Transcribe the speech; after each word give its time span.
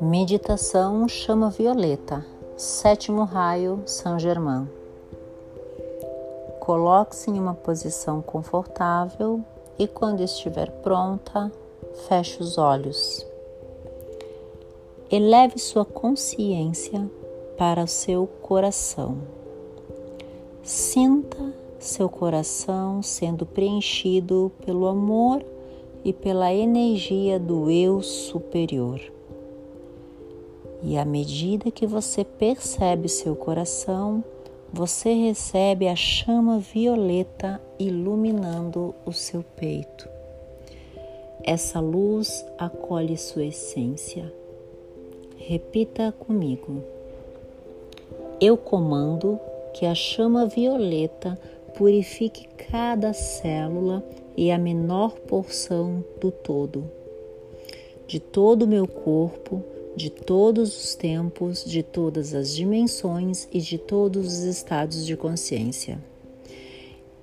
Meditação 0.00 1.08
chama 1.08 1.50
violeta, 1.50 2.24
sétimo 2.56 3.24
raio 3.24 3.82
São 3.86 4.18
Germain. 4.18 4.68
Coloque-se 6.60 7.30
em 7.30 7.38
uma 7.38 7.54
posição 7.54 8.22
confortável 8.22 9.40
e, 9.78 9.86
quando 9.86 10.22
estiver 10.22 10.70
pronta, 10.70 11.52
feche 12.08 12.42
os 12.42 12.58
olhos. 12.58 13.26
Eleve 15.10 15.58
sua 15.58 15.84
consciência 15.84 17.10
para 17.56 17.84
o 17.84 17.88
seu 17.88 18.26
coração. 18.42 19.18
Sinta 20.62 21.67
seu 21.78 22.08
coração 22.08 23.02
sendo 23.02 23.46
preenchido 23.46 24.50
pelo 24.64 24.86
amor 24.86 25.44
e 26.04 26.12
pela 26.12 26.52
energia 26.52 27.38
do 27.38 27.70
eu 27.70 28.02
superior. 28.02 29.00
E 30.82 30.96
à 30.96 31.04
medida 31.04 31.70
que 31.70 31.86
você 31.86 32.24
percebe 32.24 33.08
seu 33.08 33.34
coração, 33.34 34.22
você 34.72 35.12
recebe 35.12 35.88
a 35.88 35.96
chama 35.96 36.58
violeta 36.58 37.60
iluminando 37.78 38.94
o 39.04 39.12
seu 39.12 39.42
peito. 39.42 40.08
Essa 41.42 41.80
luz 41.80 42.44
acolhe 42.58 43.16
sua 43.16 43.46
essência. 43.46 44.32
Repita 45.36 46.12
comigo. 46.12 46.82
Eu 48.40 48.56
comando 48.56 49.40
que 49.72 49.86
a 49.86 49.94
chama 49.94 50.46
violeta 50.46 51.38
purifique 51.74 52.48
cada 52.70 53.12
célula 53.12 54.04
e 54.36 54.50
a 54.50 54.58
menor 54.58 55.18
porção 55.20 56.04
do 56.20 56.30
todo, 56.30 56.90
de 58.06 58.20
todo 58.20 58.62
o 58.62 58.68
meu 58.68 58.86
corpo 58.86 59.62
de 59.98 60.10
todos 60.10 60.76
os 60.78 60.94
tempos, 60.94 61.64
de 61.64 61.82
todas 61.82 62.32
as 62.32 62.54
dimensões 62.54 63.48
e 63.52 63.60
de 63.60 63.76
todos 63.76 64.26
os 64.26 64.44
estados 64.44 65.04
de 65.04 65.16
consciência. 65.16 65.98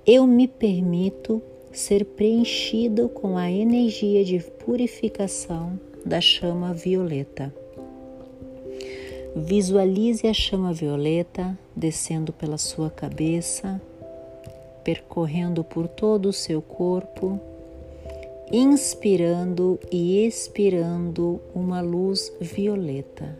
Eu 0.06 0.26
me 0.26 0.46
permito 0.46 1.42
ser 1.72 2.04
preenchido 2.04 3.08
com 3.08 3.38
a 3.38 3.50
energia 3.50 4.22
de 4.22 4.38
purificação 4.38 5.80
da 6.04 6.20
chama 6.20 6.74
violeta. 6.74 7.52
Visualize 9.34 10.26
a 10.26 10.34
chama 10.34 10.72
violeta 10.72 11.58
descendo 11.74 12.30
pela 12.30 12.58
sua 12.58 12.90
cabeça, 12.90 13.80
percorrendo 14.86 15.64
por 15.64 15.88
todo 15.88 16.26
o 16.26 16.32
seu 16.32 16.62
corpo 16.62 17.40
inspirando 18.52 19.80
e 19.90 20.24
expirando 20.24 21.40
uma 21.52 21.80
luz 21.80 22.32
violeta. 22.40 23.36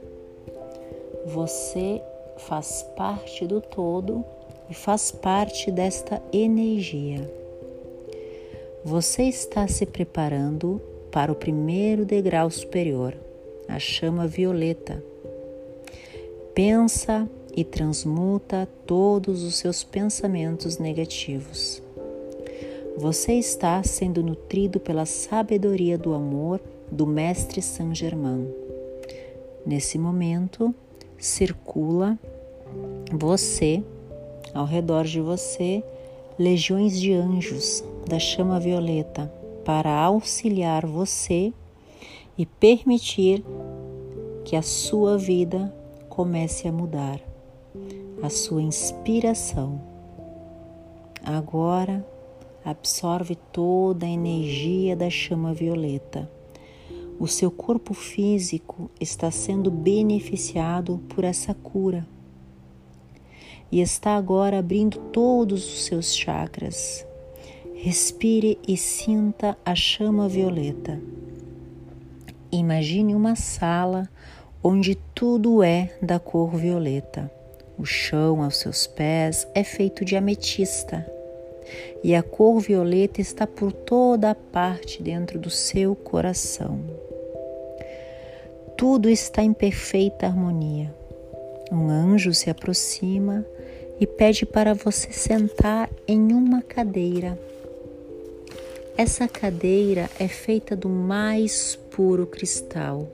Você 1.25 2.03
faz 2.37 2.83
parte 2.97 3.47
do 3.47 3.61
todo 3.61 4.25
e 4.69 4.75
faz 4.75 5.13
parte 5.13 5.71
desta 5.71 6.21
energia. 6.33 7.31
Você 8.85 9.23
está 9.23 9.69
se 9.69 9.87
preparando 9.87 10.83
para 11.13 11.31
o 11.31 11.37
primeiro 11.37 12.05
degrau 12.05 12.51
superior, 12.51 13.15
a 13.69 13.79
chama 13.79 14.27
violeta. 14.27 15.01
Pensa 16.53 17.29
e 17.57 17.65
transmuta 17.65 18.69
todos 18.87 19.43
os 19.43 19.57
seus 19.57 19.83
pensamentos 19.83 20.77
negativos. 20.77 21.83
Você 22.99 23.33
está 23.33 23.83
sendo 23.83 24.23
nutrido 24.23 24.79
pela 24.79 25.07
sabedoria 25.07 25.97
do 25.97 26.15
amor 26.15 26.61
do 26.93 27.07
Mestre 27.07 27.63
Saint 27.63 27.95
Germain. 27.95 28.47
Nesse 29.65 29.99
momento, 29.99 30.75
circula 31.19 32.19
você, 33.13 33.83
ao 34.55 34.65
redor 34.65 35.05
de 35.05 35.21
você, 35.21 35.83
legiões 36.39 36.99
de 37.01 37.13
anjos 37.13 37.83
da 38.07 38.19
chama 38.19 38.61
violeta 38.61 39.33
para 39.65 39.91
auxiliar 39.91 40.87
você 40.87 41.53
e 42.39 42.47
permitir 42.47 43.43
que 44.45 44.55
a 44.55 44.63
sua 44.63 45.19
vida 45.19 45.75
comece 46.09 46.69
a 46.69 46.73
mudar, 46.73 47.21
a 48.23 48.31
sua 48.31 48.63
inspiração. 48.63 49.81
Agora, 51.25 52.07
absorve 52.65 53.37
toda 53.53 54.07
a 54.07 54.09
energia 54.09 54.97
da 54.97 55.11
chama 55.11 55.53
violeta. 55.53 56.31
O 57.19 57.27
seu 57.27 57.51
corpo 57.51 57.95
físico 57.95 58.91
está 59.01 59.31
sendo 59.31 59.71
beneficiado 59.71 61.01
por 61.09 61.25
essa 61.25 61.55
cura 61.55 62.07
e 63.71 63.81
está 63.81 64.17
agora 64.17 64.59
abrindo 64.59 64.99
todos 65.13 65.65
os 65.65 65.85
seus 65.85 66.15
chakras. 66.15 67.07
Respire 67.75 68.59
e 68.67 68.77
sinta 68.77 69.57
a 69.65 69.75
chama 69.75 70.29
violeta. 70.29 71.01
Imagine 72.51 73.15
uma 73.15 73.37
sala 73.37 74.09
onde 74.63 74.95
tudo 75.15 75.63
é 75.63 75.97
da 76.01 76.19
cor 76.19 76.57
violeta. 76.57 77.31
O 77.79 77.85
chão 77.85 78.43
aos 78.43 78.57
seus 78.57 78.87
pés 78.87 79.47
é 79.55 79.63
feito 79.63 80.05
de 80.05 80.17
ametista 80.17 81.07
e 82.03 82.15
a 82.15 82.23
cor 82.23 82.61
violeta 82.61 83.21
está 83.21 83.47
por 83.47 83.73
toda 83.73 84.31
a 84.31 84.35
parte 84.35 85.03
dentro 85.03 85.39
do 85.39 85.51
seu 85.51 85.95
coração. 85.95 86.81
Tudo 88.77 89.11
está 89.11 89.43
em 89.43 89.53
perfeita 89.53 90.27
harmonia. 90.27 90.95
Um 91.73 91.89
anjo 91.89 92.33
se 92.33 92.49
aproxima 92.49 93.45
e 93.99 94.07
pede 94.07 94.47
para 94.47 94.75
você 94.75 95.13
sentar 95.13 95.91
em 96.07 96.33
uma 96.33 96.63
cadeira. 96.63 97.39
Essa 98.97 99.27
cadeira 99.29 100.09
é 100.19 100.29
feita 100.29 100.77
do 100.77 100.89
mais 100.89 101.77
puro 101.91 102.27
cristal. 102.27 103.09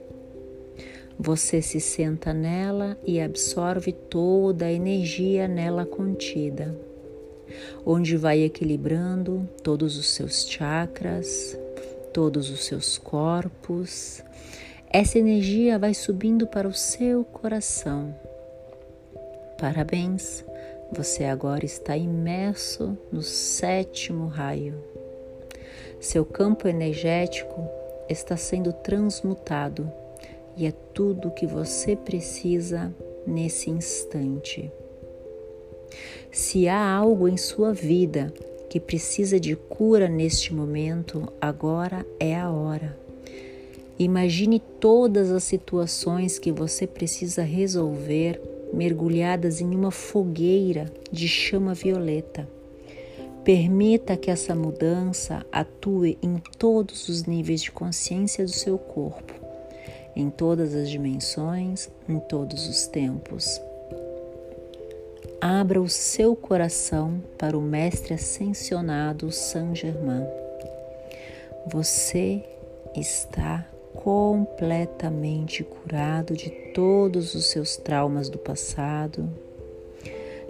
Você 1.19 1.61
se 1.61 1.79
senta 1.79 2.33
nela 2.33 2.97
e 3.05 3.21
absorve 3.21 3.91
toda 3.91 4.65
a 4.65 4.71
energia 4.71 5.47
nela 5.47 5.85
contida 5.85 6.75
onde 7.85 8.17
vai 8.17 8.41
equilibrando 8.41 9.47
todos 9.61 9.97
os 9.97 10.09
seus 10.09 10.47
chakras, 10.47 11.57
todos 12.13 12.49
os 12.49 12.65
seus 12.65 12.97
corpos. 12.97 14.23
Essa 14.89 15.17
energia 15.17 15.79
vai 15.79 15.93
subindo 15.93 16.47
para 16.47 16.67
o 16.67 16.73
seu 16.73 17.23
coração. 17.23 18.15
Parabéns, 19.57 20.43
você 20.91 21.25
agora 21.25 21.65
está 21.65 21.97
imerso 21.97 22.97
no 23.11 23.21
sétimo 23.21 24.27
raio. 24.27 24.75
Seu 25.99 26.25
campo 26.25 26.67
energético 26.67 27.67
está 28.09 28.35
sendo 28.35 28.73
transmutado 28.73 29.91
e 30.57 30.65
é 30.65 30.71
tudo 30.71 31.27
o 31.27 31.31
que 31.31 31.45
você 31.45 31.95
precisa 31.95 32.93
nesse 33.25 33.69
instante. 33.69 34.71
Se 36.31 36.67
há 36.67 36.95
algo 36.95 37.27
em 37.27 37.37
sua 37.37 37.73
vida 37.73 38.33
que 38.69 38.79
precisa 38.79 39.39
de 39.39 39.55
cura 39.55 40.07
neste 40.09 40.53
momento, 40.53 41.31
agora 41.39 42.05
é 42.19 42.35
a 42.35 42.49
hora. 42.49 42.97
Imagine 43.99 44.59
todas 44.79 45.31
as 45.31 45.43
situações 45.43 46.39
que 46.39 46.51
você 46.51 46.87
precisa 46.87 47.43
resolver 47.43 48.41
mergulhadas 48.73 49.61
em 49.61 49.75
uma 49.75 49.91
fogueira 49.91 50.91
de 51.11 51.27
chama 51.27 51.75
violeta. 51.75 52.49
Permita 53.43 54.17
que 54.17 54.31
essa 54.31 54.55
mudança 54.55 55.45
atue 55.51 56.17
em 56.23 56.41
todos 56.57 57.07
os 57.07 57.25
níveis 57.25 57.61
de 57.61 57.71
consciência 57.71 58.43
do 58.43 58.51
seu 58.51 58.77
corpo, 58.77 59.33
em 60.15 60.29
todas 60.29 60.75
as 60.75 60.89
dimensões, 60.89 61.89
em 62.07 62.19
todos 62.19 62.67
os 62.67 62.87
tempos. 62.87 63.59
Abra 65.41 65.81
o 65.81 65.89
seu 65.89 66.35
coração 66.35 67.21
para 67.37 67.57
o 67.57 67.61
Mestre 67.61 68.13
Ascensionado 68.13 69.31
Saint 69.31 69.75
Germain. 69.75 70.25
Você 71.67 72.43
está 72.95 73.67
completamente 73.93 75.63
curado 75.63 76.35
de 76.35 76.49
todos 76.73 77.35
os 77.35 77.45
seus 77.45 77.77
traumas 77.77 78.29
do 78.29 78.37
passado, 78.37 79.29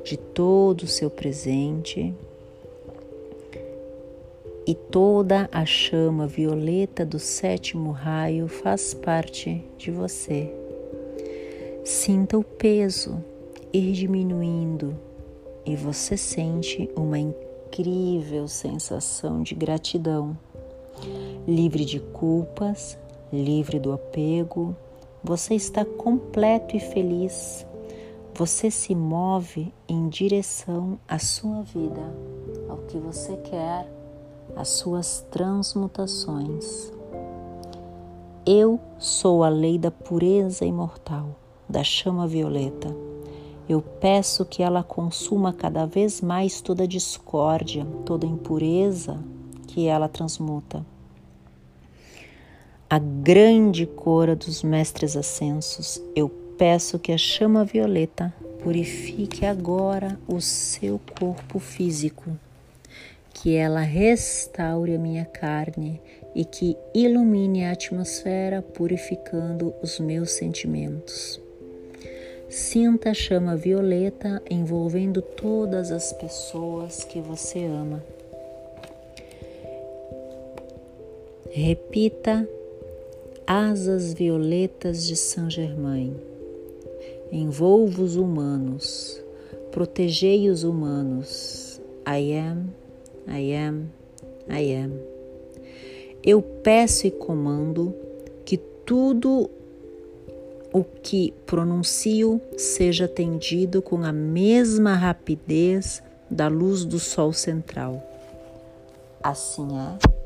de 0.03 0.17
todo 0.17 0.83
o 0.83 0.87
seu 0.87 1.09
presente 1.09 2.13
e 4.65 4.73
toda 4.73 5.49
a 5.51 5.65
chama 5.65 6.27
violeta 6.27 7.05
do 7.05 7.19
sétimo 7.19 7.91
raio 7.91 8.47
faz 8.47 8.93
parte 8.93 9.63
de 9.77 9.91
você. 9.91 10.53
Sinta 11.83 12.37
o 12.37 12.43
peso 12.43 13.23
ir 13.73 13.91
diminuindo 13.91 14.97
e 15.65 15.75
você 15.75 16.15
sente 16.15 16.89
uma 16.95 17.19
incrível 17.19 18.47
sensação 18.47 19.41
de 19.41 19.55
gratidão 19.55 20.37
livre 21.47 21.83
de 21.83 21.99
culpas, 21.99 22.97
livre 23.31 23.79
do 23.79 23.91
apego, 23.91 24.75
você 25.23 25.55
está 25.55 25.83
completo 25.83 26.75
e 26.75 26.79
feliz. 26.79 27.65
Você 28.35 28.71
se 28.71 28.95
move 28.95 29.73
em 29.87 30.09
direção 30.09 30.99
à 31.07 31.19
sua 31.19 31.61
vida, 31.61 32.01
ao 32.67 32.77
que 32.79 32.97
você 32.97 33.37
quer, 33.37 33.87
às 34.55 34.69
suas 34.69 35.25
transmutações. 35.31 36.91
Eu 38.45 38.79
sou 38.97 39.43
a 39.43 39.49
lei 39.49 39.77
da 39.77 39.91
pureza 39.91 40.65
imortal, 40.65 41.35
da 41.67 41.83
chama 41.83 42.27
violeta. 42.27 42.95
Eu 43.67 43.81
peço 43.81 44.45
que 44.45 44.61
ela 44.61 44.83
consuma 44.83 45.53
cada 45.53 45.85
vez 45.85 46.21
mais 46.21 46.61
toda 46.61 46.87
discórdia, 46.87 47.85
toda 48.05 48.25
impureza 48.25 49.17
que 49.67 49.87
ela 49.87 50.09
transmuta 50.09 50.85
a 52.93 52.99
grande 52.99 53.87
cora 53.87 54.35
dos 54.35 54.61
mestres 54.61 55.17
ascensos, 55.17 55.99
eu 56.15 56.29
peço 56.29 56.99
que 56.99 57.11
a 57.11 57.17
chama 57.17 57.65
violeta 57.65 58.31
purifique 58.63 59.47
agora 59.47 60.19
o 60.27 60.39
seu 60.39 61.01
corpo 61.17 61.57
físico, 61.57 62.37
que 63.33 63.55
ela 63.55 63.81
restaure 63.81 64.95
a 64.95 64.99
minha 64.99 65.25
carne 65.25 65.99
e 66.35 66.45
que 66.45 66.77
ilumine 66.93 67.65
a 67.65 67.71
atmosfera, 67.71 68.61
purificando 68.61 69.73
os 69.81 69.99
meus 69.99 70.31
sentimentos. 70.31 71.41
Sinta 72.49 73.09
a 73.09 73.13
chama 73.13 73.55
violeta 73.55 74.41
envolvendo 74.49 75.21
todas 75.21 75.91
as 75.91 76.13
pessoas 76.13 77.03
que 77.03 77.19
você 77.19 77.65
ama. 77.65 78.03
Repita 81.49 82.47
asas 83.45 84.13
violetas 84.13 85.05
de 85.05 85.15
Saint 85.15 85.51
Germain. 85.51 86.15
Envolvo 87.31 88.03
os 88.03 88.15
humanos, 88.15 89.19
protegei 89.71 90.49
os 90.49 90.63
humanos. 90.63 91.81
I 92.07 92.33
am, 92.37 92.67
I 93.27 93.53
am, 93.55 93.89
I 94.49 94.73
am. 94.75 94.91
Eu 96.23 96.41
peço 96.41 97.07
e 97.07 97.11
comando 97.11 97.93
que 98.45 98.57
tudo 98.57 99.49
o 100.71 100.83
que 100.83 101.33
pronuncio 101.45 102.41
seja 102.57 103.05
atendido 103.05 103.81
com 103.81 104.03
a 104.03 104.11
mesma 104.11 104.95
rapidez 104.95 106.01
da 106.29 106.47
luz 106.47 106.83
do 106.83 106.99
sol 106.99 107.31
central. 107.31 108.01
Assim 109.21 109.67
é. 109.77 110.22